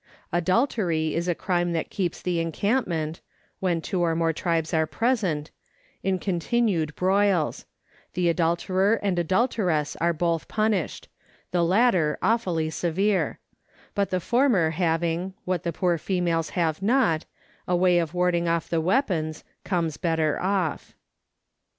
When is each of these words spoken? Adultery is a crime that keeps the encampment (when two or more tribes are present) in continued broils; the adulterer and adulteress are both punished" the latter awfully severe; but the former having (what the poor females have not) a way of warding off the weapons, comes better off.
Adultery 0.33 1.13
is 1.13 1.27
a 1.27 1.35
crime 1.35 1.73
that 1.73 1.91
keeps 1.91 2.23
the 2.23 2.39
encampment 2.39 3.21
(when 3.59 3.79
two 3.81 4.01
or 4.01 4.15
more 4.15 4.33
tribes 4.33 4.73
are 4.73 4.87
present) 4.87 5.51
in 6.01 6.17
continued 6.17 6.95
broils; 6.95 7.67
the 8.15 8.27
adulterer 8.27 8.95
and 9.03 9.19
adulteress 9.19 9.95
are 9.97 10.11
both 10.11 10.47
punished" 10.47 11.07
the 11.51 11.63
latter 11.63 12.17
awfully 12.19 12.71
severe; 12.71 13.37
but 13.93 14.09
the 14.09 14.19
former 14.19 14.71
having 14.71 15.35
(what 15.45 15.61
the 15.61 15.71
poor 15.71 15.99
females 15.99 16.49
have 16.57 16.81
not) 16.81 17.25
a 17.67 17.75
way 17.75 17.99
of 17.99 18.15
warding 18.15 18.47
off 18.47 18.67
the 18.67 18.81
weapons, 18.81 19.43
comes 19.63 19.97
better 19.97 20.41
off. 20.41 20.95